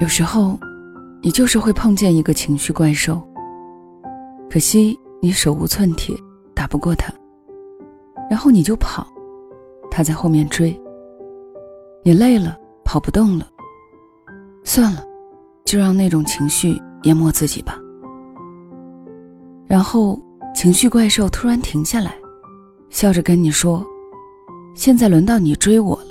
[0.00, 0.58] 有时候，
[1.22, 3.22] 你就是会碰见一个情绪怪兽，
[4.50, 6.14] 可惜你手无寸铁，
[6.52, 7.12] 打不过他，
[8.28, 9.06] 然后你就跑，
[9.90, 10.78] 他在后面追。
[12.02, 13.46] 你累了，跑不动了，
[14.64, 15.02] 算了，
[15.64, 17.78] 就让那种情绪淹没自己吧。
[19.66, 20.20] 然后，
[20.54, 22.14] 情绪怪兽突然停下来，
[22.90, 23.82] 笑着跟你说
[24.74, 26.10] ：“现在轮到你追我了。”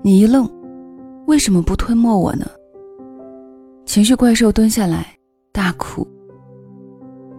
[0.00, 0.48] 你一愣，
[1.30, 2.44] 为什么不吞没我呢？
[3.86, 5.16] 情绪怪兽蹲下来
[5.52, 6.04] 大哭。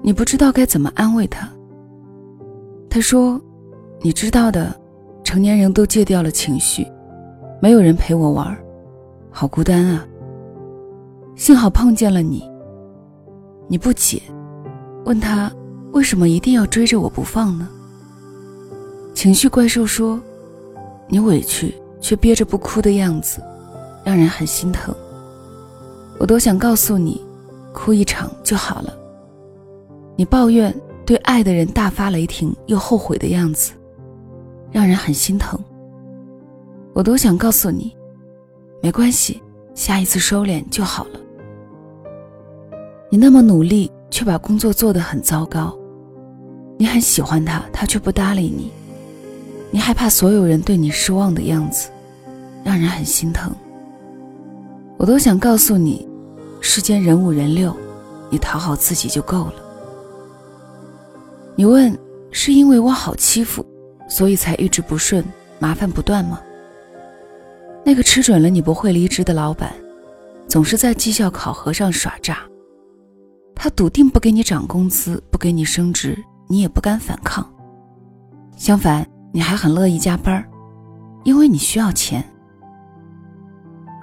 [0.02, 1.45] 你不知道该怎么安慰他。
[2.90, 3.38] 他说
[4.00, 4.73] ：“你知道的，
[5.26, 6.88] 成年人都戒掉了情绪，
[7.62, 8.58] 没有人陪我玩，
[9.30, 10.08] 好孤单啊。
[11.36, 12.50] 幸好碰见了你。
[13.67, 14.22] 你不解，
[15.03, 15.52] 问他
[15.92, 17.67] 为什么一定要追着我不放呢？”
[19.14, 20.17] 情绪怪兽说
[21.12, 23.39] ：“你委屈。”却憋着不哭的样子，
[24.03, 24.94] 让人很心疼。
[26.19, 27.23] 我多想告诉你，
[27.73, 28.94] 哭一场就好了。
[30.16, 30.73] 你抱怨
[31.05, 33.73] 对爱的人大发雷霆又后悔的样子，
[34.72, 35.59] 让人很心疼。
[36.94, 37.95] 我多想告诉你，
[38.81, 39.41] 没关系，
[39.73, 41.19] 下一次收敛就好了。
[43.09, 45.75] 你那么努力，却把工作做得很糟糕。
[46.77, 48.72] 你很喜欢他，他却不搭理你。
[49.72, 51.89] 你害怕所有人对你失望的样子，
[52.63, 53.55] 让人很心疼。
[55.02, 56.07] 我都想告诉你，
[56.59, 57.75] 世间人五人六，
[58.30, 59.53] 你讨好自己就够了。
[61.55, 61.97] 你问
[62.30, 63.66] 是因为我好欺负，
[64.07, 65.25] 所以才一直不顺，
[65.57, 66.39] 麻烦不断吗？
[67.83, 69.73] 那个吃准了你不会离职的老板，
[70.47, 72.38] 总是在绩效考核上耍诈。
[73.55, 76.16] 他笃定不给你涨工资，不给你升职，
[76.47, 77.52] 你也不敢反抗。
[78.55, 79.03] 相反。
[79.33, 80.45] 你还很乐意加班
[81.23, 82.22] 因为你需要钱。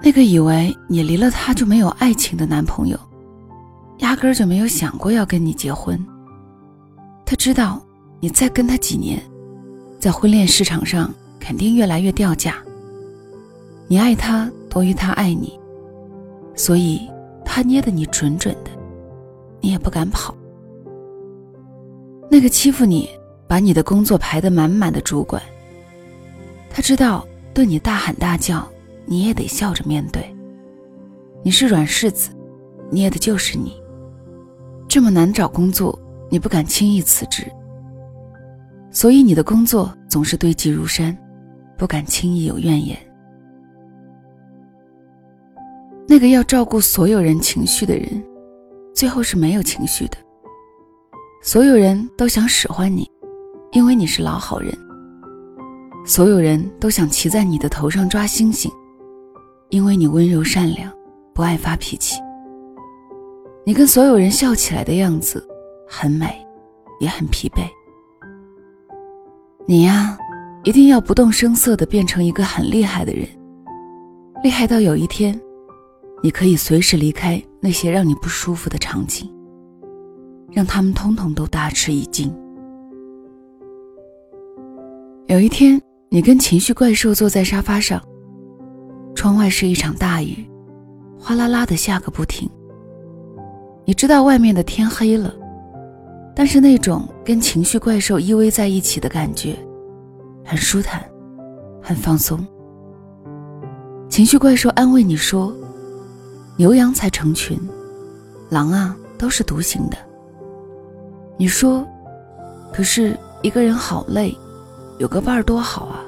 [0.01, 2.97] 那个以为你离了他就没有爱情的男朋友，
[3.99, 5.99] 压根儿就没有想过要跟你结婚。
[7.25, 7.81] 他知道
[8.19, 9.21] 你再跟他几年，
[9.99, 12.55] 在婚恋市场上肯定越来越掉价。
[13.87, 15.59] 你爱他多于他爱你，
[16.55, 17.01] 所以
[17.43, 18.71] 他捏得你准准的，
[19.61, 20.33] 你也不敢跑。
[22.29, 23.09] 那个欺负你。
[23.49, 25.41] 把你的工作排得满满的主管，
[26.69, 28.63] 他知道对你大喊大叫，
[29.09, 30.23] 你也得笑着面对。
[31.43, 32.29] 你是软柿子，
[32.91, 33.73] 捏的就是你。
[34.87, 35.97] 这么难找工作，
[36.29, 37.43] 你不敢轻易辞职，
[38.91, 41.17] 所以你的工作总是堆积如山，
[41.75, 42.95] 不敢轻易有怨言。
[46.07, 48.23] 那个要照顾所有人情绪的人，
[48.93, 50.17] 最后是没有情绪的。
[51.41, 53.09] 所有人都想使唤你。
[53.71, 54.75] 因为你是老好人，
[56.03, 58.71] 所有人都想骑在你的头上抓星星，
[59.69, 60.91] 因为你温柔善良，
[61.33, 62.19] 不爱发脾气。
[63.65, 65.47] 你跟所有人笑起来的样子
[65.87, 66.43] 很美，
[66.99, 67.61] 也很疲惫。
[69.67, 70.17] 你呀，
[70.63, 73.27] 一定要不动声色的变成一个很厉害的人，
[74.43, 75.39] 厉害到有一天，
[76.23, 79.31] 你可以随时离开那些让你不舒服的场景，
[80.51, 82.35] 让他们通通都大吃一惊。
[85.27, 88.01] 有一天，你跟情绪怪兽坐在沙发上，
[89.19, 90.49] 窗外是一场大雨，
[91.19, 92.49] 哗啦啦的下个不停。
[93.83, 95.35] 你知道外面的天黑了，
[96.33, 99.59] 但是那种跟情绪怪兽依偎在一起的感觉，
[100.45, 101.03] 很舒坦，
[101.81, 102.39] 很放松。
[104.07, 105.53] 情绪怪兽安慰你说
[106.55, 107.59] ：“牛羊才成群，
[108.47, 109.97] 狼啊都是独行的。”
[111.35, 111.85] 你说
[112.71, 114.33] ：“可是一个人好累。”
[114.97, 115.99] 有个伴儿多好啊！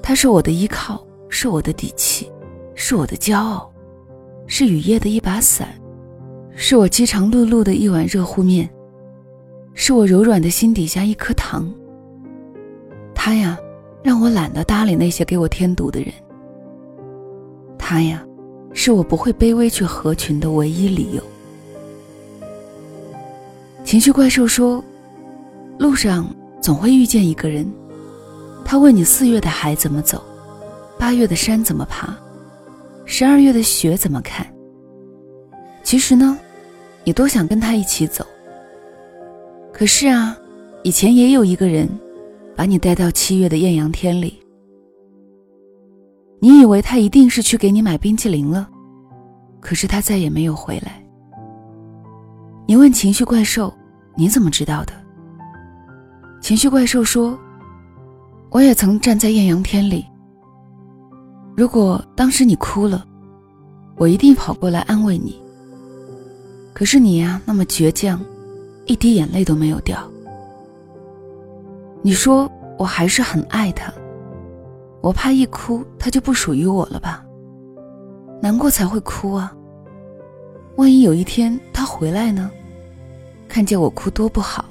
[0.00, 1.04] 他是我的依靠，
[1.36, 2.30] 是我的底气，
[2.76, 3.68] 是我的骄傲，
[4.46, 5.68] 是雨夜的一把伞，
[6.54, 8.70] 是我饥肠辘辘的一碗热乎面，
[9.74, 11.68] 是我柔软的心底下一颗糖。
[13.16, 13.58] 他呀，
[14.00, 16.14] 让我懒得搭理那些给我添堵的人。
[17.76, 18.24] 他呀，
[18.72, 21.22] 是我不会卑微去合群的唯一理由。
[23.82, 24.82] 情绪怪兽说
[25.80, 26.32] ：“路上。”
[26.62, 27.70] 总会遇见一个人，
[28.64, 30.24] 他问你四月的海怎么走，
[31.04, 32.16] 八月的山怎么爬，
[33.04, 34.46] 十二月的雪怎么看。
[35.82, 36.38] 其实呢，
[37.04, 38.26] 你多想跟他一起走。
[39.70, 40.34] 可是啊，
[40.82, 41.86] 以前也有一个人，
[42.56, 44.40] 把你带到七月的艳阳天里，
[46.40, 48.66] 你以为他一定是去给你买冰淇淋了，
[49.60, 51.04] 可是他再也没有回来。
[52.66, 53.70] 你问情绪怪兽，
[54.16, 54.94] 你怎么知道的？
[56.40, 57.38] 情绪怪兽说
[58.48, 60.02] ：“我也曾站在艳阳天里。
[61.56, 63.06] 如果当时你哭了，
[63.96, 65.40] 我一定跑过来安慰你。
[66.72, 68.20] 可是你呀，那么倔强，
[68.86, 69.98] 一滴眼泪都没有掉。
[72.02, 73.92] 你说我还是很爱他，
[75.00, 77.24] 我怕一哭他就不属于我了吧？
[78.42, 79.54] 难过才会哭啊。
[80.76, 82.50] 万一有一天他回来呢？
[83.48, 84.64] 看见我哭多不好。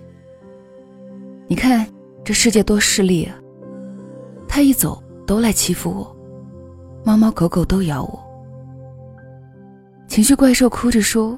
[1.48, 1.88] 你看
[2.26, 3.36] 这世界多势利啊！
[4.50, 6.13] 他一走都来欺负我，
[7.04, 8.20] 猫猫狗狗都咬我。
[10.08, 11.38] 情绪怪兽哭着说。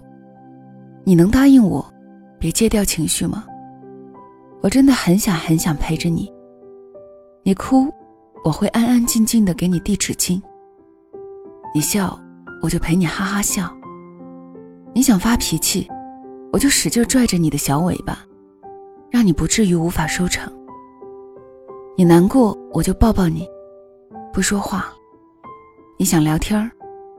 [1.08, 1.86] 你能答应我，
[2.40, 3.46] 别戒掉情绪吗？
[4.62, 6.34] 我真的很想很想陪着你。
[7.44, 7.94] 你哭，
[8.44, 10.42] 我会安安静静的给你递纸巾。
[11.76, 12.20] 你笑，
[12.64, 13.72] 我就陪你哈哈笑。
[14.96, 15.88] 你想发脾气，
[16.52, 18.26] 我就使劲拽着你的小尾巴，
[19.12, 20.52] 让你不至于无法收场。
[21.96, 23.48] 你难过，我就抱抱你，
[24.34, 24.92] 不说话。
[25.98, 26.72] 你想聊天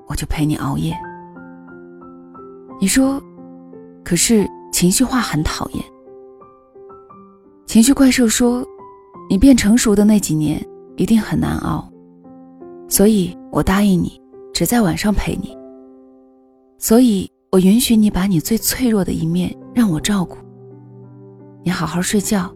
[0.06, 0.94] 我就陪你熬夜。
[2.80, 3.22] 你说。
[4.04, 5.84] 可是情绪化很讨厌。
[7.66, 8.64] 情绪怪兽说
[9.28, 10.64] ：“你变成熟的那几年
[10.96, 11.90] 一定很难熬，
[12.86, 14.22] 所以我答应你，
[14.54, 15.58] 只在晚上陪你。
[16.78, 20.36] 所以我允许你把你最脆弱的一面让我照顾。
[21.64, 22.48] 你好好睡觉，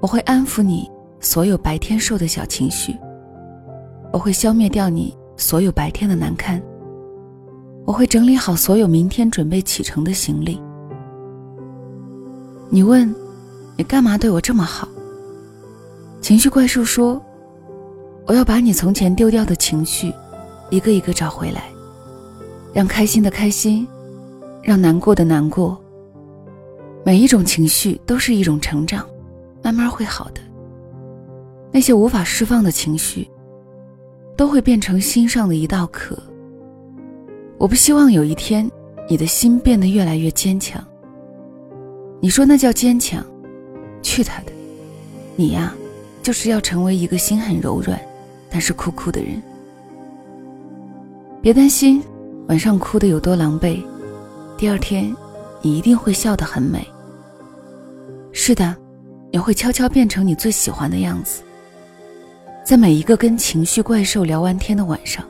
[0.00, 0.88] 我会安抚你
[1.18, 2.96] 所有白天受的小情绪，
[4.12, 6.60] 我会消灭掉你所有白天的难堪。”
[7.84, 10.60] 我会整理好所有明天准备启程的行李。
[12.70, 13.12] 你问，
[13.76, 14.86] 你干嘛对我这么好？
[16.20, 17.20] 情绪怪兽说
[18.24, 20.12] ：“我要把你从前丢掉的情绪，
[20.70, 21.64] 一个一个找回来，
[22.72, 23.86] 让开心的开心，
[24.62, 25.76] 让难过的难过。
[27.04, 29.04] 每一种情绪都是一种成长，
[29.60, 30.40] 慢慢会好的。
[31.72, 33.28] 那些无法释放的情绪，
[34.36, 36.16] 都会变成心上的一道壳。”
[37.58, 38.68] 我不希望有一天，
[39.08, 40.82] 你的心变得越来越坚强。
[42.20, 43.24] 你说那叫坚强？
[44.02, 44.52] 去他的！
[45.36, 45.72] 你呀，
[46.22, 48.00] 就是要成为一个心很柔软，
[48.50, 49.40] 但是哭哭的人。
[51.40, 52.02] 别担心，
[52.48, 53.80] 晚上哭的有多狼狈，
[54.56, 55.14] 第二天，
[55.60, 56.86] 你一定会笑得很美。
[58.32, 58.76] 是的，
[59.30, 61.42] 你会悄悄变成你最喜欢的样子，
[62.64, 65.24] 在每一个跟情绪怪兽聊完天的晚上。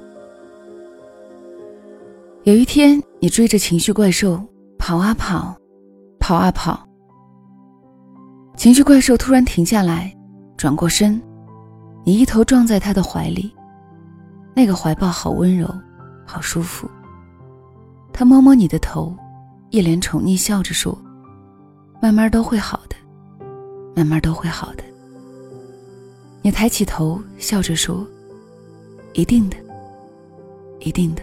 [2.45, 4.39] 有一天，你追着情绪怪兽
[4.79, 5.57] 跑啊跑，
[6.21, 6.87] 跑啊跑。
[8.55, 10.15] 情绪怪兽突然停下来，
[10.59, 11.21] 转过身，
[12.05, 13.51] 你一头撞在他的怀里，
[14.55, 15.67] 那个怀抱好温柔，
[16.27, 16.89] 好舒服。
[18.13, 19.17] 他摸摸你的头，
[19.71, 20.97] 一脸宠溺笑着说
[22.03, 22.97] ：“慢慢都会好的，
[23.97, 24.85] 慢慢都会好的。”
[26.45, 28.05] 你抬起头，笑着说
[29.15, 29.57] ：“一定的，
[30.81, 31.23] 一定的。”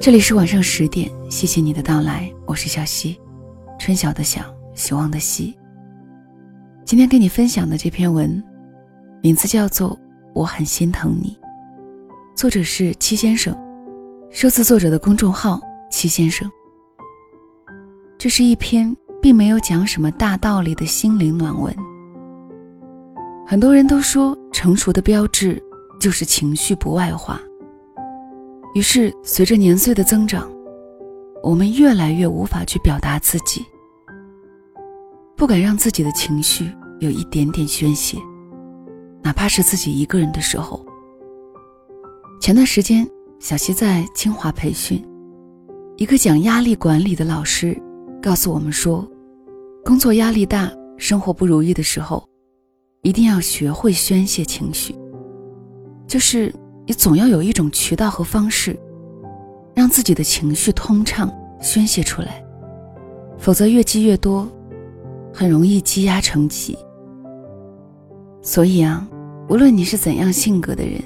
[0.00, 3.20] 这里是晚上十点，谢谢你的到来，我是小溪，
[3.78, 4.42] 春晓的晓，
[4.74, 5.54] 希望的希。
[6.92, 8.44] 今天跟你分享的这篇文，
[9.22, 9.92] 名字叫做
[10.34, 11.34] 《我很心疼你》，
[12.36, 13.56] 作者是七先生，
[14.30, 15.58] 收字作者的公众号
[15.90, 16.46] 七先生。
[18.18, 21.74] 这是一篇并没有讲什么大道理的心灵暖文。
[23.46, 25.58] 很多人都说，成熟的标志
[25.98, 27.40] 就是情绪不外化。
[28.74, 30.46] 于是，随着年岁的增长，
[31.42, 33.64] 我们越来越无法去表达自己，
[35.42, 36.70] 不敢让自己的情绪
[37.00, 38.16] 有一点点宣泄，
[39.24, 40.86] 哪怕是自己一个人的时候。
[42.40, 43.04] 前段时间，
[43.40, 45.04] 小溪在清华培训，
[45.96, 47.76] 一个讲压力管理的老师
[48.22, 49.04] 告诉我们说，
[49.84, 52.24] 工作压力大、生活不如意的时候，
[53.02, 54.94] 一定要学会宣泄情绪，
[56.06, 56.54] 就是。
[56.86, 58.78] 你总要有一种渠道和方式，
[59.74, 62.44] 让自己的情绪通畅宣泄出来，
[63.38, 64.48] 否则越积越多，
[65.32, 66.76] 很容易积压成疾。
[68.42, 69.06] 所以啊，
[69.48, 71.02] 无论你是怎样性格的人，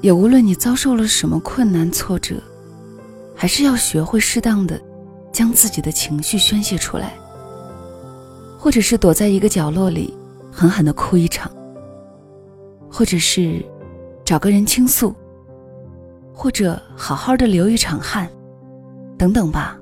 [0.00, 2.36] 也无论你遭受了什么困难挫折，
[3.34, 4.80] 还是要学会适当的
[5.32, 7.14] 将自己的情绪宣泄出来，
[8.58, 10.14] 或者是躲在一个角落里
[10.52, 11.50] 狠狠的哭一场，
[12.90, 13.64] 或者是。
[14.22, 15.12] 找个人倾诉，
[16.32, 18.30] 或者好好的流一场汗，
[19.18, 19.76] 等等吧。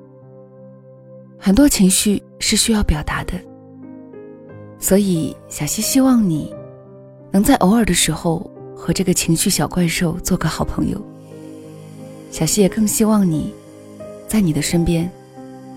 [1.37, 3.33] 很多情绪是需要表达的，
[4.79, 6.53] 所以小溪希望你
[7.31, 10.99] 能在偶尔的时候和这个情绪小怪兽做个好朋友，
[12.31, 13.53] 小溪也更希望你，
[14.27, 15.11] 在你的身边，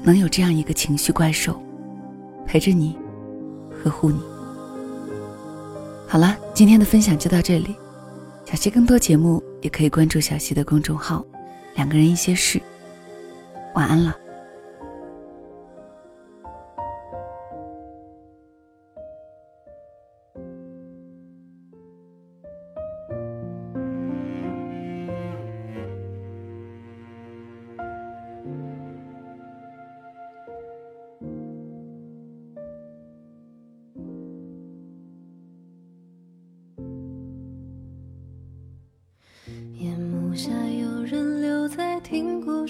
[0.02, 1.60] 能有这样一个情绪怪兽，
[2.46, 2.96] 陪着你，
[3.82, 4.20] 呵护你。
[6.06, 7.74] 好了，今天的分享就到这里。
[8.44, 11.24] 小溪更多节目也可以关注小溪的公众号
[11.74, 12.60] “两个人一些事”。
[13.74, 14.14] 晚安了。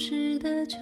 [0.05, 0.81] 时的秋